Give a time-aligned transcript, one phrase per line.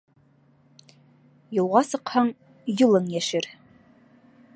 [1.57, 2.31] Юлға сыҡһаң,
[2.81, 3.51] юлың йәшер.